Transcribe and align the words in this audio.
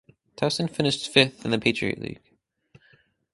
Towson 0.35 0.67
finished 0.67 1.09
fifth 1.09 1.45
in 1.45 1.51
the 1.51 1.59
Patriot 1.59 1.99
League. 1.99 2.23